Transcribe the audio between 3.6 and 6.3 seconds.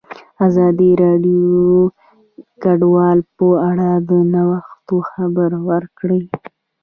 اړه د نوښتونو خبر ورکړی.